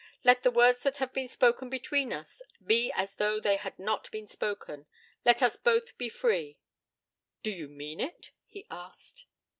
Let 0.23 0.41
the 0.41 0.49
words 0.49 0.81
that 0.81 0.97
have 0.97 1.13
been 1.13 1.27
spoken 1.27 1.69
between 1.69 2.11
us 2.11 2.41
be 2.65 2.91
as 2.95 3.13
though 3.17 3.39
they 3.39 3.57
had 3.57 3.77
not 3.77 4.09
been 4.09 4.25
spoken. 4.25 4.87
Let 5.25 5.43
us 5.43 5.57
both 5.57 5.95
be 5.95 6.09
free.' 6.09 6.57
'Do 7.43 7.51
you 7.51 7.67
mean 7.69 7.99
it?' 7.99 8.31
he 8.47 8.65
asked. 8.71 9.27